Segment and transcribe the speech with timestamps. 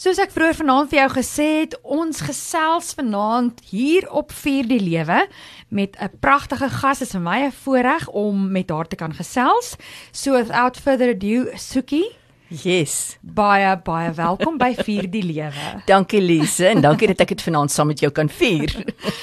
[0.00, 4.78] Soos ek vroeër vanaand vir jou gesê het, ons gesels vanaand hier op Vier die
[4.80, 5.26] Lewe
[5.68, 7.00] met 'n pragtige gas.
[7.00, 9.76] Dit is vir my 'n voorreg om met haar te kan gesels.
[10.10, 12.16] So without further ado, Sukie,
[12.50, 13.16] Yes.
[13.22, 15.66] baie baie welkom by Vier die Lewe.
[15.90, 18.74] Dankie Lise en dankie dat ek dit vanaand saam met jou kan vier.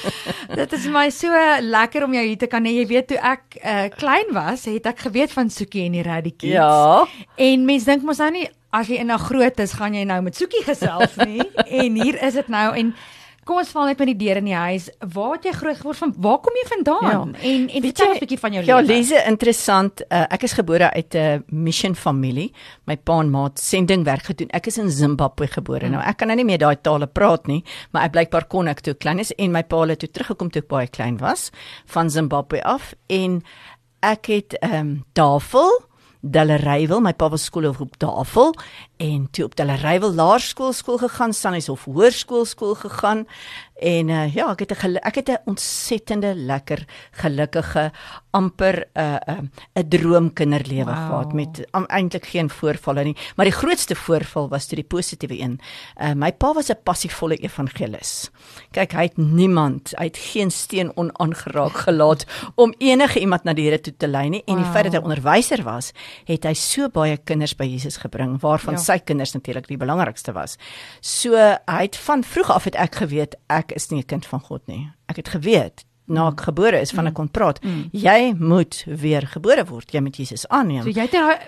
[0.58, 1.28] Dit is my so
[1.60, 2.72] lekker om jou hier te kan hê.
[2.78, 6.56] Jy weet toe ek uh, klein was, het ek geweet van Sukie en die Radicals.
[6.56, 7.04] Ja.
[7.36, 10.22] En mense dink mos nou nie as jy in 'n groot is, gaan jy nou
[10.24, 11.44] met Soekie gesels nie.
[11.84, 12.94] en hier is dit nou en
[13.48, 14.88] kom ons val net met die deur in die huis.
[15.14, 16.12] Waar het jy groot geword van?
[16.26, 17.08] Waar kom jy vandaan?
[17.08, 17.46] Ja.
[17.50, 18.92] En en vertel ons 'n bietjie van jou Ja, lewe.
[18.92, 20.02] Lise, interessant.
[20.08, 22.52] Uh, ek is gebore uit 'n mission familie.
[22.84, 24.50] My pa en ma het sendingwerk gedoen.
[24.50, 25.86] Ek is in Zimbabwe gebore.
[25.86, 25.90] Hmm.
[25.90, 28.80] Nou ek kan nou nie meer daai tale praat nie, maar ek blykbaar kon ek
[28.80, 31.50] toe klein is en my pa het toe teruggekom toe ek baie klein was
[31.86, 33.42] van Zimbabwe af en
[34.00, 35.87] ek het ehm um, tafel
[36.20, 38.54] Dallerywil, my pa was skoolhoof op Tafel
[38.96, 43.26] en toe op Dallerywil Laerskool skool gegaan, Sannieshof Hoërskool skool gegaan
[43.78, 47.92] en uh, ja, ek het 'n ek het 'n ontsettende lekker gelukkige
[48.30, 51.06] amper 'n uh, 'n uh, 'n droomkinderlewe Wow.
[51.06, 55.38] gehad met um, eintlik geen voorvalle nie, maar die grootste voorval was toe die positiewe
[55.38, 55.60] een.
[55.96, 58.30] Uh, my pa was 'n passievolle evangelis.
[58.70, 63.64] Kyk, hy het niemand, hy het geen steen onaangeraak gelaat om enige iemand na die
[63.68, 64.72] Here toe te lei nie en die Wow.
[64.72, 65.92] feit dat hy onderwyser was,
[66.24, 68.80] het hy so baie kinders by Jesus gebring waarvan ja.
[68.80, 70.56] sy kinders natuurlik die belangrikste was.
[71.00, 71.34] So
[71.66, 74.66] hy het van vroeg af het ek geweet ek is nie 'n kind van God
[74.66, 74.90] nie.
[75.06, 77.62] Ek het geweet na ek gebore is van ek kon praat.
[77.62, 77.88] Mm.
[77.92, 79.92] Jy moet weer gebore word.
[79.92, 80.82] Jy moet Jesus aanneem.
[80.82, 81.38] So jy het daai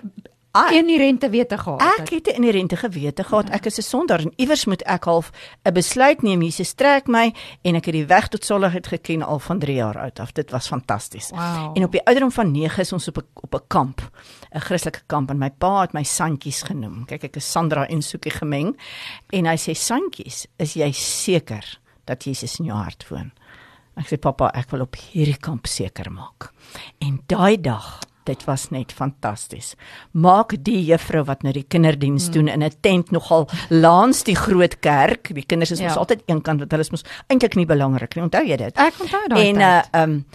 [0.51, 1.99] Ah, inherente wete gehad.
[1.99, 5.31] Ek het 'n inherente gewete gehad ek is 'n sondaar en iewers moet ek half
[5.63, 6.41] 'n besluit neem.
[6.41, 9.97] Jesus trek my en ek het die weg tot saligheid geken al van 3 jaar
[9.97, 10.31] oud af.
[10.31, 11.29] Dit was fantasties.
[11.29, 11.71] Wow.
[11.77, 14.11] En op die ouderdom van 9 is ons op 'n op 'n kamp,
[14.55, 17.05] 'n Christelike kamp en my pa het my Santjies genoem.
[17.05, 18.77] Kyk, ek is Sandra en Soekie gemeng
[19.29, 23.31] en hy sê Santjies, is jy seker dat Jesus in jou hart woon?
[23.97, 26.51] Ek sê pappa, ek wil op hierdie kamp seker maak.
[27.01, 29.75] En daai dag Dit was net fantasties.
[30.13, 32.33] Maak die juffrou wat nou die kinderdiens Hmm.
[32.33, 35.33] doen in 'n tent nogal langs die groot kerk.
[35.33, 35.87] Die kinders is Ja.
[35.87, 38.23] mos altyd eenkant want hulle is mos eintlik nie belangrik nie.
[38.23, 38.77] Onthou jy dit?
[38.77, 39.89] Ek onthou daai En tyd.
[39.95, 40.25] uh um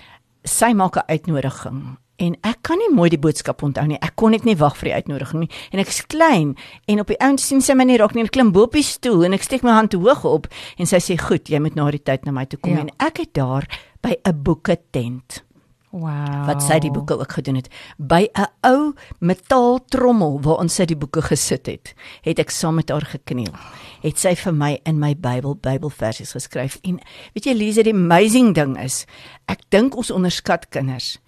[0.44, 3.98] sy maak 'n uitnodiging en ek kan nie mooi die boodskap onthou nie.
[4.00, 5.50] Ek kon net nie wag vir die uitnodiging nie.
[5.72, 6.56] En ek is klein
[6.88, 8.24] en op die ount sien sy my nie raak nie.
[8.24, 10.46] Ek klim bo op die stoel en ek steek my hand hoog op
[10.78, 12.80] en sy sê goed, jy moet na die tyd na my toe kom Ja.
[12.80, 13.66] en ek het daar
[14.02, 15.42] by 'n boeke tent
[15.90, 16.46] wow.
[16.46, 17.68] wat sy die boeke ook gedoen het
[17.98, 22.90] by 'n ou metaaltrommel waar ons sy die boeke gesit het het ek saam met
[22.90, 23.54] haar gekniel
[24.02, 27.00] het sy vir my in my Bybel Bybelversies geskryf en
[27.34, 29.06] weet jy Lise die amazing ding is
[29.48, 31.18] ek dink ons onderskat kinders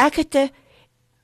[0.00, 0.50] ek het 'n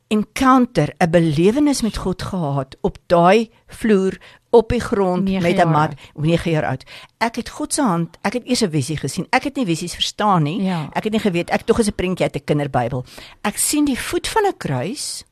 [0.09, 4.19] encounter 'n belewenis met God gehad op daai vloer
[4.50, 6.25] op die grond met 'n mat oud.
[6.25, 6.84] 9 jaar oud.
[7.19, 9.26] Ek het God se hand, ek het eers 'n visie gesien.
[9.31, 10.62] Ek het nie visies verstaan nie.
[10.62, 10.88] Ja.
[10.92, 13.04] Ek het nie geweet ek tog is 'n prentjie uit 'n kinderbybel.
[13.42, 15.25] Ek sien die voet van 'n kruis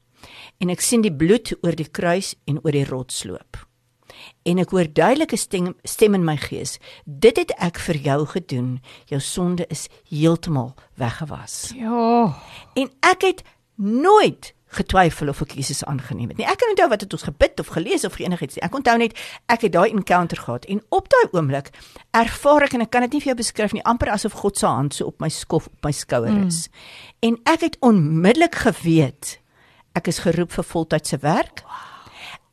[0.59, 3.66] en ek sien die bloed oor die kruis en oor die rots loop.
[4.43, 6.79] En ek hoor duidelike stem, stem in my gees.
[7.05, 8.75] Dit het ek vir jou gedoen.
[9.11, 11.73] Jou sonde is heeltemal weggewas.
[11.77, 12.35] Ja.
[12.75, 13.43] En ek het
[13.77, 16.47] nooit getwyfel of ek Jesus aangeneem het nie.
[16.49, 18.65] Ek kan onthou wat het ons gebid of gelees of enigiets nie.
[18.67, 19.17] Ek onthou net
[19.53, 21.71] ek het daai encounter gehad en op daai oomblik
[22.17, 24.67] ervaar ek en ek kan dit nie vir jou beskryf nie, amper asof God se
[24.67, 26.67] hand so op my skof op my skouer is.
[26.67, 26.85] Mm.
[27.29, 29.39] En ek het onmiddellik geweet
[29.95, 31.62] ek is geroep vir voltydse werk.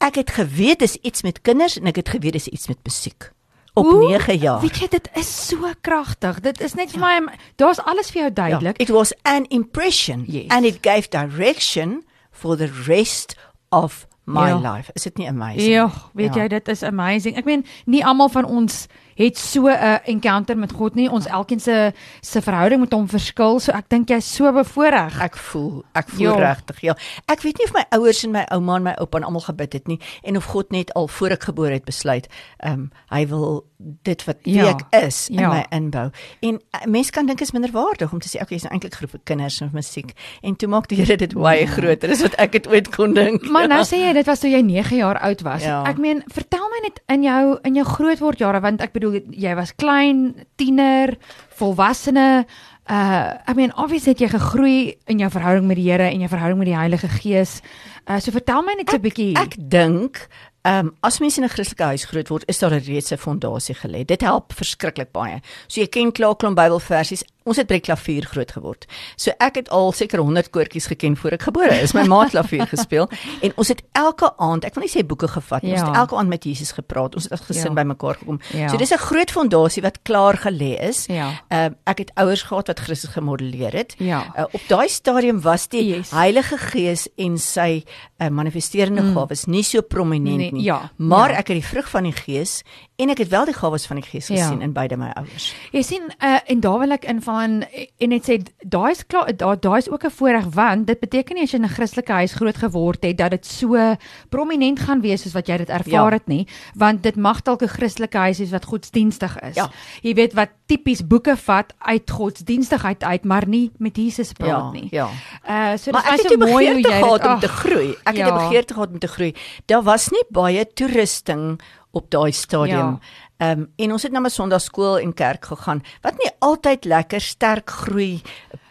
[0.01, 3.29] Ek het geweet dis iets met kinders en ek het geweet dis iets met musiek.
[3.73, 4.07] Op Hoe?
[4.09, 4.59] 9 jaar.
[4.61, 6.39] Weet jy dit is so kragtig.
[6.43, 8.77] Dit is net vir my daar's alles vir jou duidelik.
[8.81, 10.49] It was an impression Yes.
[10.49, 12.01] and it gave direction
[12.31, 13.35] for the rest
[13.69, 14.57] of my Ja.
[14.73, 14.91] life.
[14.93, 15.71] Is dit nie amazing?
[15.71, 17.37] Ja, weet jy dit is amazing.
[17.37, 21.09] Ek meen nie almal van ons het so 'n encounter met God nie.
[21.09, 21.91] Ons elkeen se
[22.21, 23.59] se verhouding met hom verskil.
[23.59, 25.21] So ek dink jy's so bevoordeel.
[25.21, 26.53] Ek voel, ek voel Ja.
[26.53, 26.95] regtig, ja.
[27.27, 29.73] Ek weet nie of my ouers en my ouma en my oupa en almal gebid
[29.73, 32.27] het nie en of God net al voor ek gebore het besluit,
[32.59, 33.65] ehm um, hy wil
[34.03, 34.67] dit wat Ja.
[34.69, 35.49] ek is in Ja.
[35.49, 36.09] my inbou.
[36.41, 39.09] En uh, mense kan dink is minderwaardig om te sê okay, is nou eintlik geroep
[39.11, 40.13] vir kinders en musiek.
[40.43, 43.49] En toe maak die Here dit baie groter as wat ek dit ooit kon dink.
[43.49, 45.63] Maar nou sê jy dit was toe jy 9 jaar oud was.
[45.63, 45.83] Ja.
[45.83, 49.55] Ek meen, vertel my net in jou in jou grootword jare want ek bedoel jy
[49.57, 51.17] was klein, tiener,
[51.59, 52.45] volwassene.
[52.85, 54.77] Uh ek meen obviously het jy gegroei
[55.11, 57.59] in jou verhouding met die Here en jou verhouding met die Heilige Gees.
[58.05, 59.33] Uh so vertel my net so 'n bietjie.
[59.37, 60.27] Ek dink
[60.61, 63.17] Ehm um, as mense in 'n Christelike huis groot word, is daar 'n reeds 'n
[63.17, 64.05] fondasie gelê.
[64.05, 65.41] Dit help verskriklik baie.
[65.67, 67.23] So jy ken klaar klomp Bybelversies.
[67.43, 68.85] Ons het by klavier groot geword.
[69.17, 71.93] So ek het al seker 100 koortjies geken voor ek gebore is.
[71.93, 73.09] My ma het klavier gespeel
[73.45, 75.87] en ons het elke aand, ek wil nie sê boeke gevat nie, ons Ja.
[75.87, 77.15] het elke aand met Jesus gepraat.
[77.15, 77.83] Ons het as gesin Ja.
[77.83, 78.39] bymekaar gekom.
[78.53, 78.69] Ja.
[78.69, 81.05] So dis 'n groot fondasie wat klaar gelê is.
[81.07, 81.31] Ja.
[81.49, 83.95] Uh, ek het ouers gehad wat Christus gemodelleer het.
[83.97, 84.25] Ja.
[84.37, 86.11] Uh, op daai stadium was die Yes.
[86.11, 87.83] Heilige Gees en sy
[88.21, 89.13] uh, manifesterende mm.
[89.15, 90.63] gawes nie so prominent Nee, nie.
[90.63, 91.37] ja, Maar ja.
[91.37, 92.63] ek het die vrug van die Gees
[93.01, 94.35] en ek het wel die gawes van die Gees Ja.
[94.35, 95.53] gesien in beide my ouers.
[95.71, 99.77] Jy sien uh, en daar wil ek inval en net sê daai is klaar daai
[99.77, 102.57] is ook 'n voorreg want dit beteken nie as jy in 'n Christelike huis groot
[102.57, 103.95] geword het dat dit so
[104.29, 106.17] prominent gaan wees soos wat jy dit ervaar Ja.
[106.17, 109.55] het nie want dit mag dalk 'n Christelike huis wees wat godsdienstig is.
[109.55, 109.69] Ja.
[110.03, 114.87] Jy weet wat tipies boeke vat uit godsdienstigheid uit maar nie met Jesus praat nie.
[114.91, 115.07] Ja.
[115.47, 117.89] Uh so dis baie het so mooi hoe jy dit- gehad om te groei.
[118.05, 118.47] Ek het 'n ja.
[118.47, 119.33] begeerte gehad om te groei.
[119.65, 121.59] Daar was nie baie toerusting
[121.91, 122.99] op daai stadium.
[123.37, 127.21] Ehm um, en ons het na my Sondagskool en kerk gegaan wat nie altyd lekker
[127.21, 128.21] sterk groei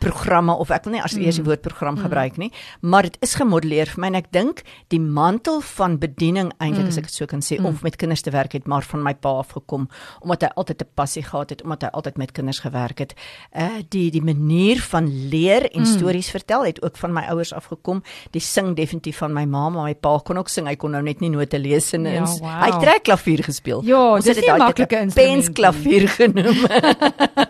[0.00, 2.50] programme of ek wil nie as eers die woord program gebruik nie,
[2.80, 6.98] maar dit is gemodelleer vir my en ek dink die mantel van bediening eintlik as
[6.98, 9.28] ek dit so kan sê om met kinders te werk het maar van my pa
[9.42, 9.88] afgekom
[10.24, 13.14] omdat hy altyd 'n passie gehad het omdat hy altyd met kinders gewerk het.
[13.54, 18.02] Uh die die manier van leer en stories vertel het ook van my ouers afgekom.
[18.30, 20.66] Die sing definitief van my ma, maar my pa kon ook sing.
[20.66, 22.62] Hy kon nou net nie note lees en Ja, wow.
[22.62, 23.82] hy het trekklavier gespeel.
[23.84, 25.30] Ja, Ons dis het 'n dit daai maklike 'n instrument.
[25.44, 26.56] Pensklavier genoem.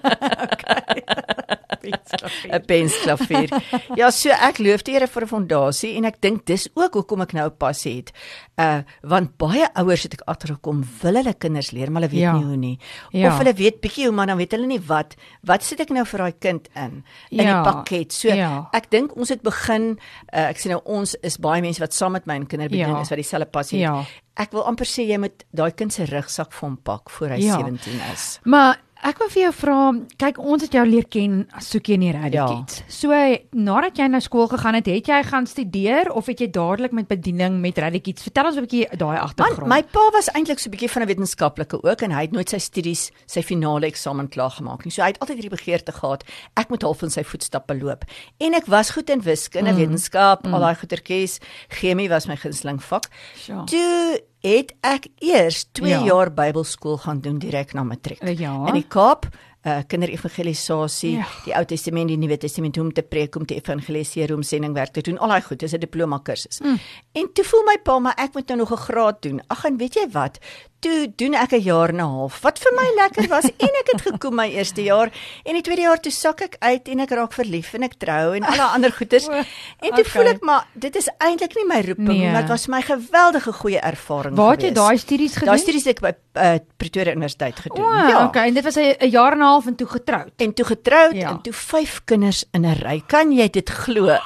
[2.50, 3.48] 'n pensklavier.
[3.96, 7.20] Ja, so ek loof die Here vir 'n fondasie en ek dink dis ook hoekom
[7.22, 8.12] ek nou passie het.
[8.58, 12.32] Uh want baie ouers het ek agtergekom wil hulle kinders leer, maar hulle weet Ja.
[12.36, 12.78] nie hoe nie.
[13.12, 13.28] Ja.
[13.28, 15.14] Of hulle weet bietjie hoe, maar dan weet hulle nie wat.
[15.42, 17.62] Wat sit ek nou vir daai kind in in Ja.
[17.62, 18.12] die pakket?
[18.12, 18.68] So Ja.
[18.72, 19.98] ek dink ons het begin
[20.32, 23.00] uh, ek sê nou ons is baie mense wat saam met my in kinderbediening Ja.
[23.02, 23.98] is wat dieselfde passie Ja.
[24.00, 24.08] het.
[24.36, 27.36] Ek wil amper sê jy moet daai kind se rugsak vir hom pak voor hy
[27.42, 27.56] Ja.
[27.56, 28.38] 17 is.
[28.44, 29.76] Maar ek wil vir jou vra,
[30.20, 32.46] kyk ons het jou leer ken as soek jy in die Radio Ja.
[32.48, 32.82] Kids.
[32.88, 33.10] So
[33.56, 37.08] nadat jy na skool gegaan het, het jy gaan studeer of het jy dadelik met
[37.08, 38.22] bediening met Radio Kids?
[38.22, 39.68] Vertel ons 'n bietjie daai Man, agtergrond.
[39.68, 42.48] my pa was eintlik so 'n bietjie van 'n wetenskaplike ook en hy het nooit
[42.48, 44.92] sy studies, sy finale eksamen klaar gemaak nie.
[44.92, 46.24] So hy het altyd hierdie begeerte gehad,
[46.56, 48.04] ek moet half in sy voetstappe loop.
[48.38, 49.76] En ek was goed in wiskunde, mm.
[49.76, 50.54] wetenskap, mm.
[50.54, 51.40] al daai goetertjies.
[51.68, 53.08] Chemie was my gunsteling vak.
[53.36, 53.64] Sure.
[53.64, 55.98] Toe het ek eers 2 Ja.
[55.98, 56.04] ja.
[56.04, 58.22] jaar Bybelskool gaan doen direk na matriek.
[58.38, 58.66] Ja.
[58.66, 59.28] In die Kaap
[59.62, 61.26] uh kinderevangelisasie, ja.
[61.44, 64.92] die Ou Testament, die Nuwe Testament, hoe om te preek, om te evangeliseer, om sendingwerk
[64.96, 65.18] te doen.
[65.18, 66.60] Al daai goed, dis 'n diploma kursus.
[66.60, 66.78] Mm.
[67.12, 69.40] En toe voel my pa maar ek moet nou nog 'n graad doen.
[69.48, 70.38] Ag en weet jy wat?
[70.80, 72.40] Toe doen ek 'n jaar en 'n half.
[72.40, 75.10] Wat vir my lekker was en ek het gekom my eerste jaar
[75.44, 78.34] en die tweede jaar toe sak ek uit en ek raak verlief en ek trou
[78.34, 79.28] en al daai ander goeders.
[79.84, 80.12] En toe okay.
[80.12, 82.32] voel ek maar dit is eintlik nie my roeping nie, Nee.
[82.32, 84.86] maar dit was my geweldige goeie ervaring Waar het jy gewees.
[84.86, 85.46] daai studies gedoen?
[85.48, 87.84] Daai studies ek by uh, Pretoria Universiteit gedoen.
[87.84, 88.24] O, ja.
[88.24, 90.32] okay, en dit was 'n jaar en 'n half en toe getroud.
[90.36, 91.30] En toe getroud ja.
[91.30, 93.02] en toe vyf kinders in 'n ry.
[93.06, 94.16] Kan jy dit glo?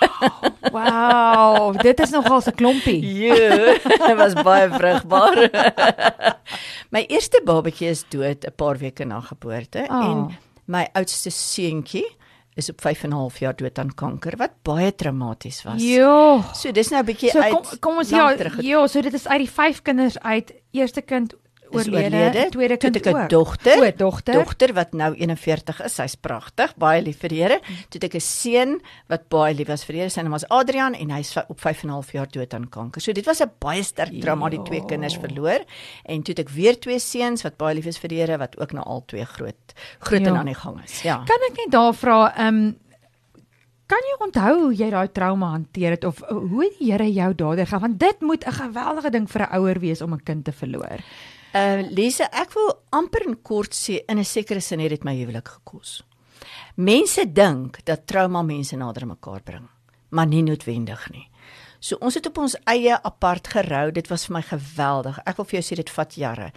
[0.74, 3.00] Wow, dit is nogal 'n klompie.
[3.22, 5.36] Ja, dit was baie vrugbaar.
[6.94, 10.04] my eerste babatjie is dood 'n paar weke na geboorte Oh.
[10.04, 12.06] en my oudste seuntjie
[12.56, 15.82] is op 5 en 'n half jaar dood aan kanker wat baie traumaties was.
[15.82, 16.42] Jo.
[16.54, 17.52] So dis nou 'n bietjie So uit.
[17.52, 18.30] kom kom ons ja,
[18.60, 20.52] ja, so dit is uit die vyf kinders uit.
[20.72, 21.34] Eerste kind
[21.80, 23.28] is oorlede, tweede Toe kind het ek 'n ook.
[23.28, 23.78] dogter.
[23.78, 24.34] O, dogter.
[24.34, 25.94] Dogter wat nou 41 is.
[25.94, 27.60] Sy's pragtig, baie lief vir die Here.
[27.60, 30.10] Toe het ek 'n seun wat baie lief was vir die Here.
[30.10, 33.00] Sy naam was Adrian en hy's op 5 en 'n half jaar dood aan kanker.
[33.02, 34.86] So dit was 'n baie sterk trauma die twee Ja.
[34.86, 35.64] kinders verloor.
[36.04, 38.58] En toe het ek weer twee seuns wat baie lief is vir die Here wat
[38.60, 39.54] ook nou al twee groot
[40.00, 40.26] groot Ja.
[40.28, 41.02] en aan die gang is.
[41.02, 41.16] Ja.
[41.26, 42.76] Kan ek net daar vra, ehm um,
[43.86, 47.34] kan jy onthou hoe jy daai trauma hanteer het of uh, hoe die Here jou
[47.34, 47.80] daardeur gaan?
[47.80, 50.98] Want dit moet 'n geweldige ding vir 'n ouer wees om 'n kind te verloor.
[51.54, 55.14] Uh Lise, ek wil amper in kort sê in 'n sekere sin het dit my
[55.14, 56.02] huwelik gekos.
[56.74, 59.68] Mense dink dat trauma mense nader mekaar bring,
[60.10, 61.30] maar nie noodwendig nie.
[61.78, 63.92] So ons het op ons eie apart gerou.
[63.92, 65.18] Dit was vir my geweldig.
[65.26, 66.52] Ek wil vir jou sê dit vat jare.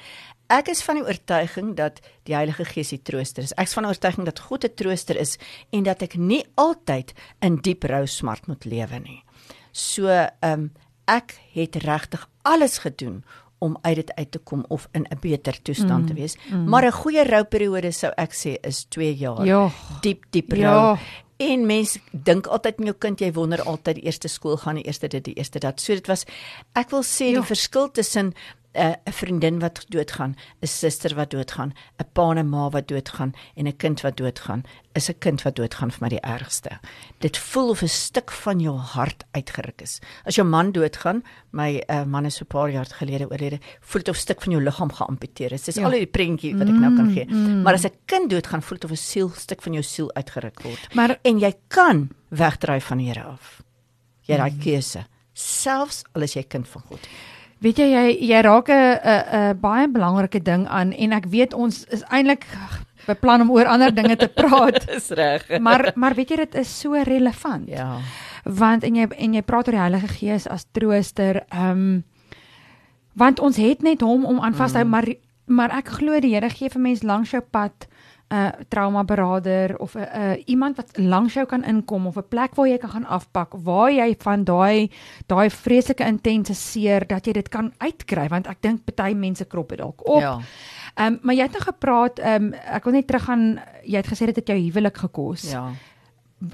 [0.49, 3.53] Ek is van die oortuiging dat die Heilige Gees die trooster is.
[3.53, 5.37] Ek is van die oortuiging dat God 'n trooster is
[5.71, 9.23] en dat ek nie altyd in diep rou smart moet lewe nie.
[9.71, 10.71] So, ehm um,
[11.05, 13.23] ek het regtig alles gedoen
[13.59, 16.35] om uit dit uit te kom of in 'n beter toestand mm, te wees.
[16.51, 16.69] Mm.
[16.69, 19.45] Maar 'n goeie rouperiode sou ek sê is 2 jaar.
[19.45, 19.69] Ja.
[20.01, 20.61] Diep diep rou.
[20.61, 20.97] Ja.
[21.37, 25.07] En mense dink altyd met jou kind, jy wonder altyd eerste skool gaan, die eerste
[25.07, 25.81] dit, die eerste dat.
[25.81, 26.25] So dit was
[26.73, 27.39] ek wil sê Ja.
[27.39, 28.33] die verskil tussen
[28.77, 32.87] 'n 'n vriendin wat doodgaan, 'n suster wat doodgaan, 'n pa en 'n ma wat
[32.87, 36.79] doodgaan en 'n kind wat doodgaan, is 'n kind wat doodgaan vir my die ergste.
[37.19, 39.99] Dit voel of 'n stuk van jou hart uitgeruk is.
[40.25, 44.01] As jou man doodgaan, my uh, man is so 'n paar jaar gelede oorlede, voel
[44.03, 45.63] dit of 'n stuk van jou liggaam geamputeer is.
[45.63, 45.83] Dis Ja.
[45.85, 47.25] al die prentjie wat ek nou kan Mm, gee.
[47.25, 47.61] mm.
[47.63, 50.61] Maar as 'n kind doodgaan, voel dit of 'n siel stuk van jou siel uitgeruk
[50.61, 50.93] word.
[50.95, 53.61] Maar En jy kan wegdryf van die Here af.
[54.21, 54.59] Jy het daai Mm.
[54.59, 56.99] keuse, selfs al is jy kind van God.
[57.61, 59.23] Weet jy jy jy raak 'n 'n
[59.53, 62.45] 'n baie belangrike ding aan en ek weet ons is eintlik
[63.07, 64.85] beplan om oor ander dinge te praat.
[64.87, 65.59] Dis reg.
[65.59, 67.67] Maar maar weet jy dit is so relevant.
[67.69, 67.97] ja.
[68.43, 71.43] Want en jy en jy praat oor die Heilige Gees as trooster.
[71.51, 72.03] Ehm um,
[73.17, 74.91] want ons het net hom om aan vas te hou, Mm.
[74.91, 75.05] maar
[75.47, 77.87] maar ek glo die Here gee vir mens langs jou pad
[78.27, 82.27] 'n uh, trauma beraader of 'n uh, iemand wat langs jou kan inkom of 'n
[82.27, 84.91] plek waar jy kan gaan afpak waar jy van daai
[85.25, 89.69] daai vreeslike intense seer dat jy dit kan uitkry want ek dink party mense krop
[89.69, 90.21] dit dalk op.
[90.21, 90.39] Ja.
[90.95, 94.07] Ehm um, maar jy het nou gepraat ehm um, ek wil net teruggaan jy het
[94.07, 95.51] gesê dit het jou huwelik gekos.
[95.51, 95.71] Ja.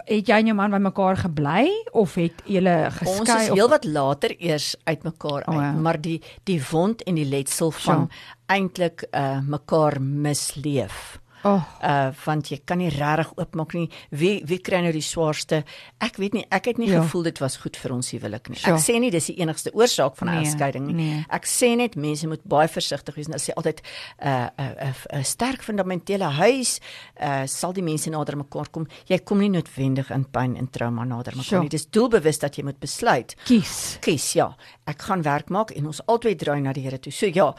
[0.06, 3.58] Het jy en jou man by mekaar gebly of het julle Ons geskei is of
[3.58, 5.72] heelwat later eers uitmekaar uit, O, ja.
[5.72, 8.10] maar die die wond en die letsel van
[8.46, 11.23] eintlik uh mekaar misleef.
[11.45, 13.89] Oh, uh want jy kan nie regtig oopmaak nie.
[14.12, 15.63] Wie wie kry nou die swaarste?
[16.00, 17.01] Ek weet nie, ek het nie Ja.
[17.01, 18.57] gevoel dit was goed vir ons huwelik nie.
[18.57, 18.73] Sure.
[18.75, 20.93] Ek sê nie dis die enigste oorsaak van 'n Nee, egskeiding nie.
[20.93, 21.25] nee.
[21.29, 23.81] Ek sê net mense moet baie versigtig wees en as jy altyd
[24.21, 26.79] 'n uh, 'n uh, 'n uh, sterk fundamentele huis
[27.21, 28.88] uh sal die mense nader mekaar kom.
[29.07, 31.62] Jy kom nie noodwendig in pyn en trauma nader mekaar Sure.
[31.62, 31.69] nie.
[31.69, 33.97] Dis doelbewus dat jy moet besluit kies.
[34.01, 34.55] kies ja
[34.88, 37.53] ek gaan werk maak en ons albei draai na die Here toe so ja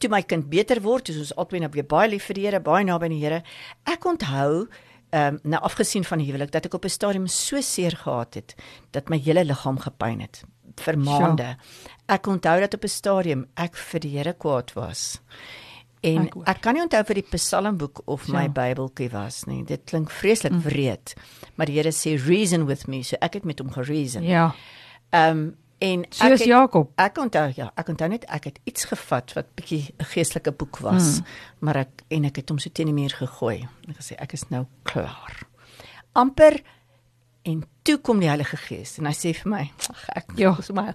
[0.00, 2.60] toe my kind beter word is ons albei nou weer baie lief vir die Here
[2.60, 3.42] baie naby aan die Here
[3.86, 4.66] ek onthou
[5.12, 8.34] ehm um, nou afgesien van die huwelik dat ek op 'n stadium so seer gehad
[8.34, 8.54] het
[8.92, 10.44] dat my hele liggaam gepyn het
[10.80, 11.56] vir maande.
[12.08, 15.20] Ek onthou dat op 'n stadium ek vir die Here kwaad was.
[16.02, 18.48] En Ek ek kan nie onthou vir die Psalmboek of my Ja.
[18.48, 19.64] Bybeltjie was nie.
[19.64, 20.62] Dit klink vreeslik Mm.
[20.62, 21.14] wreed
[21.56, 23.02] maar die Here sê reason with me.
[23.02, 24.22] So ek het met hom gereason.
[24.22, 24.54] Ja.
[25.12, 26.90] Ehm um, en Soos het, Jakob.
[27.00, 30.78] ek onthou ja, ek onthou net ek het iets gevat wat bietjie 'n geestelike boek
[30.84, 31.24] was, Mm.
[31.60, 33.60] maar ek en ek het hom so teen die muur gegooi.
[33.84, 35.42] En ek gesê ek is nou klaar.
[36.12, 36.60] amper
[37.44, 40.50] en toe kom die Heilige Gees en hy sê vir my, ag ek Ja.
[40.68, 40.74] ja.
[40.74, 40.94] maar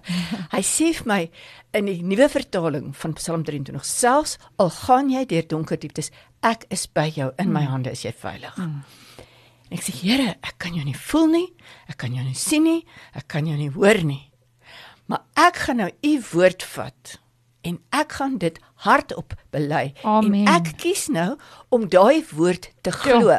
[0.52, 1.30] hy sê vir my
[1.74, 6.10] in die nuwe vertaling van Psalm 23 selfs al gaan jy deur donker dieptes,
[6.42, 8.54] ek is by jou in my hande is jy veilig.
[8.56, 8.82] Mm.
[9.70, 11.48] En ek sê Here, ek kan jou nie voel nie,
[11.88, 14.25] ek kan jou nie sien nie, ek kan jou nie hoor nie.
[15.06, 17.18] Maar ek gaan nou u woord vat
[17.66, 21.34] en ek gaan dit hardop bely en ek kies nou
[21.74, 23.38] om daai woord te glo.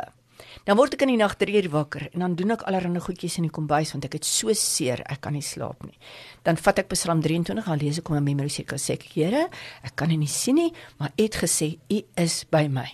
[0.68, 3.38] Dan word ek in die nag 3 uur wakker en dan doen ek allerlei goedjies
[3.40, 5.96] in die kombuis want ek het so seer, ek kan nie slaap nie.
[6.44, 9.48] Dan vat ek Psalm 23 en lees ek hom in memory seker sê ek Here,
[9.88, 12.90] ek kan U nie sien nie, maar U het gesê U is by my.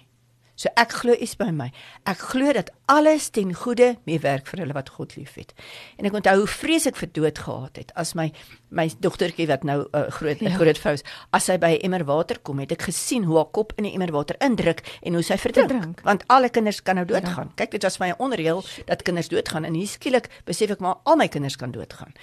[0.56, 1.72] So ek glo is by my.
[2.06, 5.54] Ek glo dat alles ten goeie meewerk vir hulle wat God liefhet.
[5.98, 8.32] En ek onthou hoe vrees ek vir dood gehad het as my
[8.74, 10.50] my dogtertjie wat nou 'n uh, groot Ja.
[10.50, 10.58] ja.
[10.58, 13.52] groot vrou is, as sy by 'n emmer water kom, het ek gesien hoe haar
[13.52, 15.70] kop in die emmer water indruk en hoe sy verdrink.
[15.72, 16.02] Verdrink.
[16.04, 17.48] Want alle kinders kan nou doodgaan.
[17.48, 17.56] Ja.
[17.56, 21.16] Kyk, dit was my onreël dat kinders doodgaan en hier skielik besef ek maar al
[21.16, 22.14] my kinders kan doodgaan.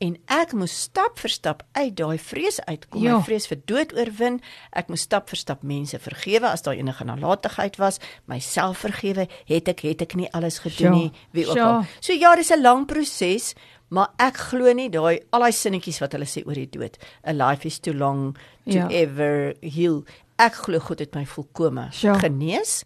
[0.00, 3.02] En ek moes stap vir stap uit daai vrees uitkom.
[3.04, 3.18] Ja.
[3.18, 4.38] My vrees vir dood oorwin.
[4.72, 9.26] Ek moes stap vir stap mense vergewe as daar enige nalatigheid was, myself vergewe.
[9.50, 10.94] Het ek het ek nie alles gedoen Ja.
[10.94, 11.68] nie, wie ook Ja.
[11.76, 11.84] al.
[12.00, 13.54] So ja, dis 'n lang proses,
[13.90, 16.96] maar ek glo nie daai al daai sinnetjies wat hulle sê oor die dood.
[17.26, 18.88] A life is too long to Ja.
[18.88, 20.04] ever heal.
[20.38, 22.14] Ek glo God het my volkome Ja.
[22.18, 22.84] genees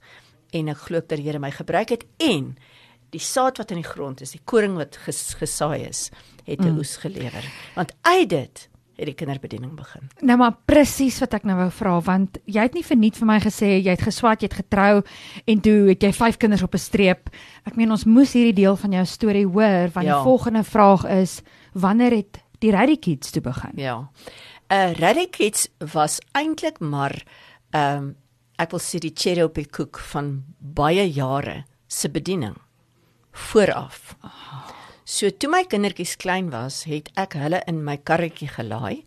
[0.52, 2.56] en ek glo dat die Here my gebruik het en
[3.14, 6.11] die saad wat in die grond is, die koring wat ges, gesaai is,
[6.44, 6.78] het 'n mm.
[6.78, 7.44] oes gelewer.
[7.75, 10.09] Want uit dit het die kinderbediening begin.
[10.23, 13.38] Nou maar presies wat ek nou wou vra want jy het nie verniet vir my
[13.42, 15.02] gesê jy het geswat, jy het getrou
[15.50, 17.30] en toe het jy vyf kinders op 'n streep.
[17.66, 20.14] Ek meen ons moes hierdie deel van jou storie hoor want Ja.
[20.14, 21.42] die volgende vraag is
[21.73, 23.73] wanneer het die Ready Kids toe begin?
[23.75, 24.09] Ja.
[24.71, 27.25] Uh Radicats was eintlik maar
[27.71, 28.16] ehm um,
[28.56, 32.54] ek wil sê die cherry op die koek van baie jare se bediening
[33.35, 34.14] vooraf.
[35.05, 39.05] So toe my kindertjies klein was, het ek hulle in my karretjie gelaai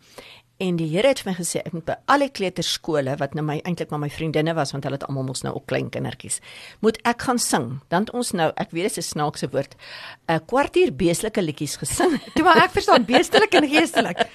[0.57, 3.43] en die Here het vir my gesê ek moet by al die kleuterskole wat nou
[3.46, 6.39] my eintlik maar my vriendinne was want hulle het almal mos nou ook klein kindertjies,
[6.81, 7.67] moet ek gaan sing.
[7.93, 9.75] Dan het ons nou, ek weet dit is 'n snaakse woord,
[10.29, 12.17] 'n kwartier beeslike liedjies gesing.
[12.36, 14.25] Toe maar ek verstaan beestelik en geestelik.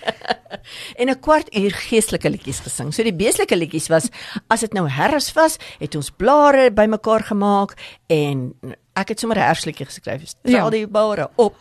[1.01, 2.95] en 'n kwart uur geestelike liedjies gesing.
[2.95, 4.11] So die beeslike liedjies was
[4.49, 7.75] as dit nou herfs was, het ons blare bymekaar gemaak
[8.07, 8.55] en
[8.95, 10.21] ek het sommer 'n herslikkie geskryf.
[10.21, 10.27] Ja.
[10.27, 11.57] Straal die blare op,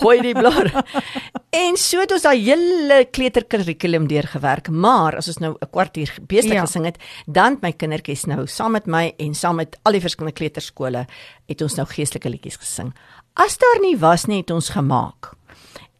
[0.00, 0.84] gooi die blare.
[1.64, 6.52] en so het ons daai hele kleuterkurrikulum deurgewerk, maar as ons nou 'n kwartier besig
[6.52, 6.60] Ja.
[6.60, 10.36] gesing het, dan my kindertjies nou saam met my en saam met al die verskillende
[10.38, 11.06] kleuterskole
[11.46, 12.94] het ons nou geestelike liedjies gesing.
[13.34, 15.34] As daar nie was nie, het ons gemaak.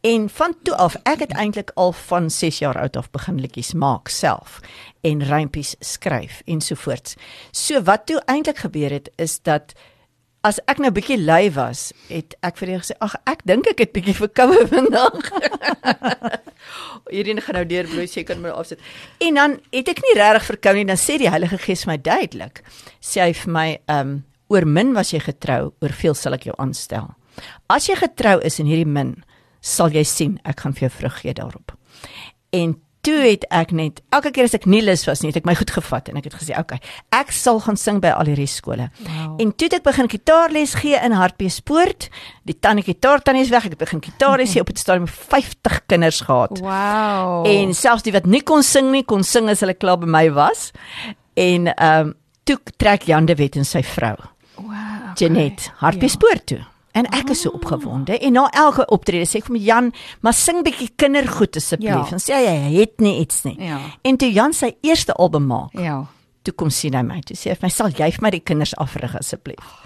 [0.01, 3.73] En van toe af, ek het eintlik al van 6 jaar oud af begin liedjies
[3.73, 4.59] maak self
[5.01, 7.15] en rympies skryf ensovoorts.
[7.51, 9.73] So wat toe eintlik gebeur het is dat
[10.47, 13.79] as ek nou bietjie lui was, het ek vir hulle gesê, "Ag, ek dink ek
[13.79, 15.31] het bietjie verkoue vandag."
[17.11, 18.79] Hierdie gaan nou deurbloei, sê kan my afsit.
[19.19, 22.63] En dan het ek nie regtig verkou nie, dan sê die Heilige Gees my duidelik.
[23.01, 26.55] Sê hy vir my, um, oor min was jy getrou, oor veel sal ek jou
[26.57, 27.13] aanstel.
[27.69, 29.23] As jy getrou is in hierdie min,
[29.61, 31.71] sal jy sien ek gaan vir jou vrug gee daarop.
[32.51, 35.47] En toe het ek net elke keer as ek nie lus was nie, het ek
[35.49, 36.79] my goed gevat en ek het gesê, "Oké, okay,
[37.11, 39.41] ek sal gaan sing by al hierdie skole." Wow.
[39.41, 42.09] En toe het ek begin gitaarles gee in Hartbeespoort.
[42.43, 43.65] Die tannie gitaar tannie is weg.
[43.65, 46.59] Ek het begin gitaarles gee op 'n stadium 50 kinders gehad.
[46.59, 47.45] Wow.
[47.47, 50.31] En selfs die wat nie kon sing nie, kon sing as hulle klaar by my
[50.31, 50.71] was.
[51.33, 54.15] En ehm um, toe trek Jan de Wet en sy vrou,
[54.55, 55.15] wow.
[55.15, 56.70] Janet, Hartbeespoort toe.
[56.93, 60.33] En ek is so opgewonde en na elke optrede sê ek vir my Jan, maar
[60.33, 62.09] sing bietjie kindergoed asseblief.
[62.09, 62.17] Ja.
[62.17, 63.55] En sê hy het nie iets nie.
[63.63, 63.79] Ja.
[64.03, 66.05] En toe Jan sy eerste album maak, Ja.
[66.43, 67.21] toe kom sien hy my.
[67.21, 69.80] Toe sê hy vir my, "Sal jy vir my die kinders afrig asseblief?"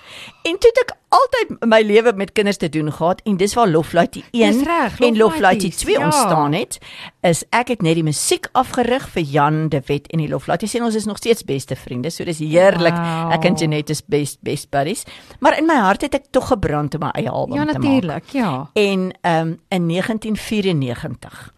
[0.46, 3.68] En toe het ek altyd my lewe met kinders te doen gehad en dis waar
[3.68, 6.06] Lofluitie 1 Dis reg, en Lofluitie Lofluities, 2 ja.
[6.06, 6.78] ontstaan het.
[7.22, 10.82] Is ek het net die musiek afgerig vir Jan de Wet en die Lofluitie sê
[10.84, 12.12] ons is nog steeds beste vriende.
[12.14, 12.96] So dis heerlik.
[12.96, 13.34] Wow.
[13.36, 15.06] Ek en Janet is best best buddies.
[15.40, 17.82] Maar in my hart het ek tog gebrand om my eie album Ja te maak.
[17.82, 18.70] natuurlik, ja.
[18.74, 21.54] En ehm um, in 1994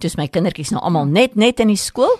[0.00, 2.14] Dis my kindertjies nou almal net net in die skool.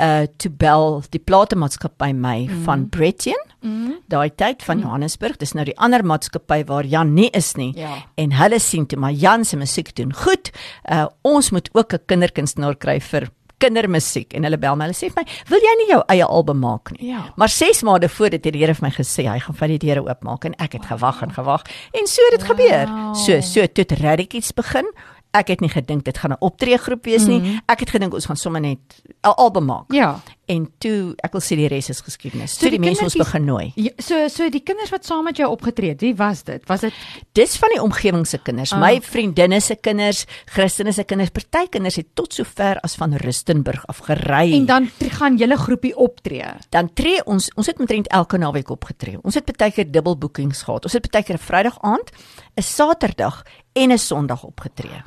[0.00, 2.62] Uh toe bel die platemaatskappy my mm.
[2.64, 3.38] van Bretton.
[3.60, 4.00] Mm.
[4.08, 4.82] Daai tyd van mm.
[4.82, 5.36] Johannesburg.
[5.36, 7.72] Dis nou die ander maatskappy waar Jan nie is nie.
[7.78, 8.02] Ja.
[8.14, 10.50] En hulle sien toe maar Jan se musiek doen goed.
[10.90, 13.30] Uh ons moet ook 'n kinderkunstenaar kry vir
[13.64, 16.60] kindermusiek en hulle bel my hulle sê vir my wil jy nie jou eie album
[16.64, 17.32] maak nie Ja.
[17.36, 19.78] maar 6 maande voor dit het die Here vir my gesê hy gaan vir die
[19.86, 23.14] deure oopmaak en ek het gewag en gewag en so het dit gebeur Wow.
[23.14, 24.86] so so toe het Radicals begin
[25.34, 27.58] ek het nie gedink dit gaan 'n optreegroep wees nie Mhm.
[27.68, 28.78] ek het gedink ons gaan sommer net
[29.24, 30.20] 'n album maak Ja.
[30.46, 33.14] en toe ek wil sê die res is geskiedenis So toe die, die mense ons
[33.16, 36.42] begin nooi Ja, so so die kinders wat saam met jou opgetree het, wie was
[36.44, 36.62] dit?
[36.68, 36.92] Was dit
[37.32, 38.80] dis van die omgewing se kinders Ah.
[38.80, 43.14] my vriendinne se kinders Christene se kinders party kinders het tot so ver as van
[43.14, 46.44] Rustenburg af gery en dan gaan julle groepie optree?
[46.70, 49.18] dan tree ons ons het omtrent elke naweek opgetree.
[49.22, 50.84] Ons het baie keer dubbel boekings gehad.
[50.84, 52.10] Ons het baie keer 'n Vrydag aand,
[52.56, 53.42] 'n Saterdag
[53.74, 55.02] en 'n Sondag opgetree.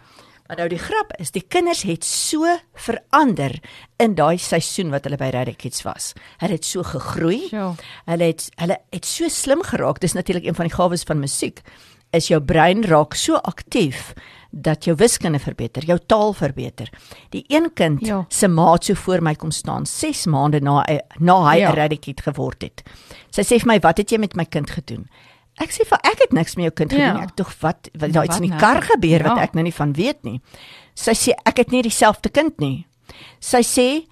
[0.47, 3.59] Maar nou die grap is, die kinders het so verander
[3.99, 6.13] in daai seisoen wat hulle by Red Kids was.
[6.39, 7.47] Hulle het so gegroei.
[7.49, 7.73] Sjoe.
[8.05, 9.99] Hulle het hulle het so slim geraak.
[9.99, 11.61] Dis natuurlik een van die gawes van musiek.
[12.13, 14.13] Is jou brein raak so aktief
[14.51, 16.89] dat jou wiskunde verbeter, jou taal verbeter.
[17.29, 18.25] Die een kind Ja.
[18.29, 21.73] se maat so voor my kom staan 6 maande na hy- na hy Ja.
[21.73, 22.83] Radicate geword het.
[23.31, 25.09] Sy sê vir my, "Wat het jy met my kind gedoen?"
[25.59, 26.97] Ek sê vir ek het niks met jou kind Ja.
[26.97, 27.23] gedoen nie.
[27.27, 28.59] Ek tog wat wat daar iets Wat in die nou?
[28.59, 29.43] kar gebeur wat Ja.
[29.43, 30.41] ek nou nie van weet nie.
[30.95, 32.85] Sy sê ek het nie dieselfde kind nie.
[33.39, 34.05] Sy sê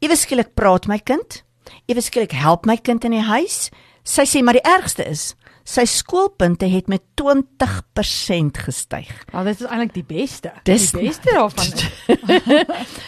[0.00, 1.42] ewe skielik praat my kind.
[1.88, 3.70] Ewe skielik help my kind in die huis.
[4.04, 5.34] Sy sê maar die ergste is
[5.68, 9.10] sy skoolpunte het met 20% gestyg.
[9.32, 10.52] Wel, dit is eintlik die beste.
[10.64, 11.64] Dis- die beste daarvan.
[11.66, 11.90] is-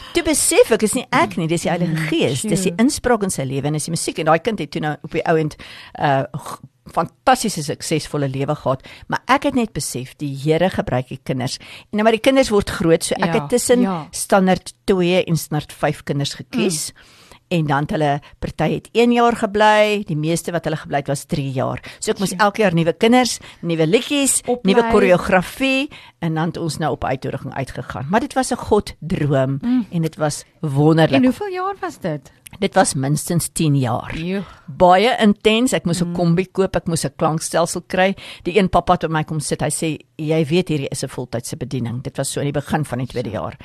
[0.14, 3.30] Toe besef ek is nie ek nie, dis die Heilige Gees, dis die inspraak in
[3.30, 5.56] sy lewe en dis die musiek en daai kind het toe nou op die ouend
[5.98, 6.24] uh,
[6.90, 11.58] fantastiese suksesvolle lewe gehad, maar ek het net besef die Here gebruik die kinders.
[11.90, 14.08] En nou maar die kinders word groot, so ek Ja, het tussen ja.
[14.10, 16.92] standaard 2 en standaard 5 kinders gekies.
[16.92, 17.18] Mm.
[17.50, 21.08] En dan het hulle party het 1 jaar gebly, die meeste wat hulle gebly het
[21.10, 21.82] was 3 jaar.
[21.98, 25.88] So ek moes elke jaar nuwe kinders, nuwe liedjies, nuwe koreografie
[26.22, 28.06] en dan het ons nou op uitnodiging uitgegaan.
[28.10, 29.86] Maar dit was 'n God droom mm.
[29.90, 31.14] en dit was wonderlik.
[31.16, 32.32] En hoeveel jaar was dit?
[32.58, 34.16] Dit was minstens 10 jaar.
[34.18, 34.42] Joe.
[34.66, 35.72] Baie intens.
[35.72, 38.14] Ek moes 'n kombi koop, ek moes 'n klankstelsel kry.
[38.42, 39.60] Die een pappa het by my kom sit.
[39.62, 42.02] Hy sê jy weet hierdie is 'n voltydse bediening.
[42.02, 43.56] Dit was so aan die begin van die tweede jaar.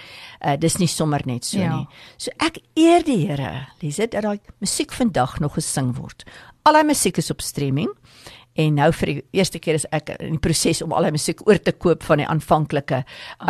[0.46, 1.76] Uh dis nie sommer net so Ja.
[1.78, 1.88] nie.
[2.18, 6.24] So ek eer die Here, Liset, dat daai musiek vandag nog gesing word.
[6.64, 7.90] Al daai musiek is op streaming.
[8.56, 11.42] En nou vir die eerste keer is ek in die proses om al die musiek
[11.48, 13.02] oor te koop van die aanvanklike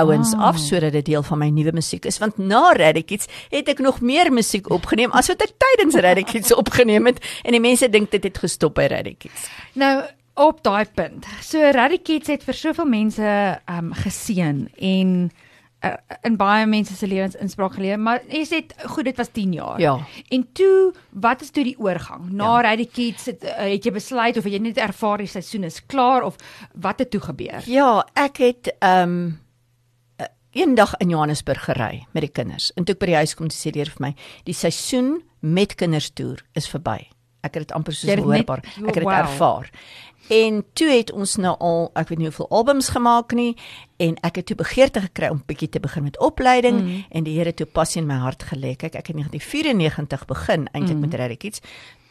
[0.01, 0.47] ouens Ah.
[0.49, 4.01] af sodat dit deel van my nuwe musiek is want na Radicals het ek nog
[4.01, 8.23] meer musiek opgeneem as wat ek tydens Radicals opgeneem het en die mense dink dit
[8.23, 9.45] het gestop by Radicals.
[9.73, 10.03] Nou
[10.35, 11.25] op daai punt.
[11.41, 13.29] So Radicats het vir soveel mense
[13.71, 15.11] um geseën en
[15.85, 15.93] uh,
[16.23, 19.79] in baie mense se lewens inspraak gelewer, maar jy sê goed, dit was 10 jaar.
[19.79, 19.95] Ja.
[20.29, 22.31] En toe, wat is toe die oorgang?
[22.31, 22.75] Na Ja.
[22.75, 25.81] die kids het, uh, het jy besluit of het jy net ervaar die seisoen is
[25.85, 26.35] klaar of
[26.73, 27.63] wat het toe gebeur?
[27.65, 29.39] Ja, ek het ehm um,
[30.55, 32.69] eendag in Johannesburg gery met die kinders.
[32.79, 34.13] En toe ek by die huis kom, sê die Here vir my,
[34.47, 37.01] die seisoen met kinders toer is verby.
[37.43, 38.63] Ek het dit amper soos dit net- hoorbaar.
[38.63, 39.13] Ek het dit Wow.
[39.19, 39.67] ervaar.
[40.27, 43.51] En toe het ons nou al, ek weet nie hoeveel albums gemaak nie
[44.01, 47.03] en ek het toe begeerte gekry om bietjie te begin met opleiding mm.
[47.09, 48.73] en die Here het toe passie in my hart gelê.
[48.73, 51.05] Kyk, ek het in 1994 begin eintlik mm.
[51.05, 51.61] met Rally Kids.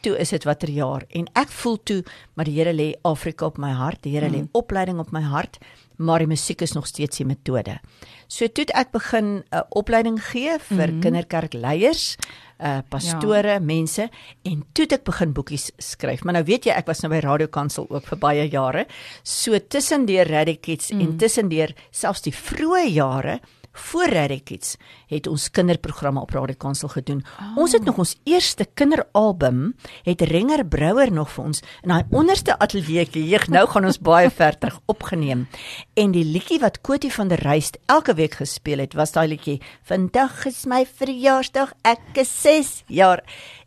[0.05, 1.99] Toe is dit watter jaar en ek voel toe
[2.33, 4.01] maar die Here lê Afrika op my hart.
[4.07, 4.35] Die Here mm.
[4.35, 5.59] lê opleiding op my hart,
[5.97, 7.79] maar die musiek is nog steeds die metode.
[8.27, 11.01] So toe ek begin 'n uh, opleiding gee vir mm.
[11.01, 12.17] kinderkerkleiers,
[12.59, 13.59] uh pastore, ja.
[13.59, 14.09] mense
[14.43, 16.23] en toe ek begin boekies skryf.
[16.23, 18.85] Maar nou weet jy ek was nou by Radio Kansel ook vir baie jare.
[19.23, 21.01] So tussendeur Radikits mm.
[21.01, 23.39] en tussendeur selfs die vroeë jare
[23.75, 24.75] voor Radikits
[25.11, 27.23] het ons kinderprogramme op Radio Kansel gedoen.
[27.39, 27.57] Oh.
[27.63, 32.57] Ons het nog ons eerste kinderalbum het Renger Brouwer nog vir ons in daai onderste
[32.57, 33.25] ateljeeetjie.
[33.27, 35.45] Jeug, nou gaan ons baie ver terug opgeneem.
[35.93, 39.61] En die liedjie wat Kotie van der Ruyst elke week gespeel het, was daai liedjie:
[39.83, 43.23] "Vandag is my verjaarsdag, ek is 6 jaar."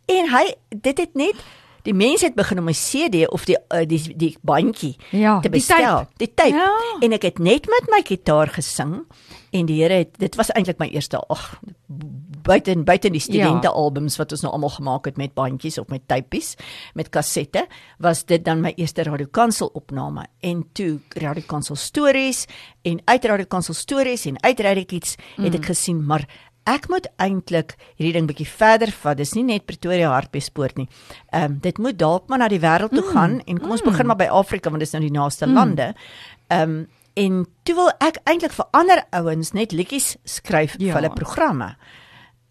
[0.09, 1.37] En hy dit het net
[1.83, 5.49] die mense het begin om 'n CD of die uh, die die bandjie Ja, te
[5.49, 6.09] bestel.
[6.17, 6.57] Die tape.
[6.57, 6.73] Ja.
[7.01, 9.05] En ek het net met my gitaar gesing
[9.51, 11.61] en die Here het dit was eintlik my eerste ag
[12.49, 16.05] buite buite die studente albums wat ons nou almal gemaak het met bandjies of met
[16.09, 16.55] tapies
[16.99, 17.67] met kassette
[17.99, 22.45] was dit dan my eerste radiokansel opname en toe radiokansel stories
[22.89, 26.29] en uit radiokansel stories en uit radiokiets het ek gesien maar
[26.69, 29.17] Ek moet eintlik hierdie ding bietjie verder vat.
[29.17, 30.89] Dis nie net Pretoria Hartbeespoort nie.
[31.33, 34.07] Ehm um, dit moet dalk maar na die wêreld toe gaan en kom ons begin
[34.11, 35.95] maar by Afrika want dis nou die naaste lande.
[36.53, 36.87] Ehm um,
[37.19, 40.93] en toe wil ek eintlik vir ander ouens net liedjies skryf ja.
[40.93, 41.73] Vir hulle programme.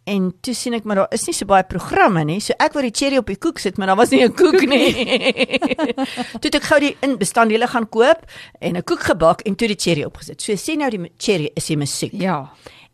[0.07, 2.39] En toe sien ek maar daar is nie so baie programme nie.
[2.43, 4.61] So ek wou die cherry op die koek sit, maar daar was nie 'n koek
[4.67, 4.91] nie.
[6.41, 8.25] toe ek gou die in bestanddele gaan koop
[8.59, 10.41] en 'n koek gebak en toe die cherry opgesit.
[10.41, 12.49] So sien nou die cherry is die musiek Ja.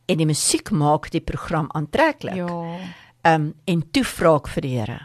[0.05, 2.35] En die musiek maak die program aantreklik.
[2.35, 2.77] Ja.
[3.23, 4.99] Ehm um, en toe vra ek vir die Here,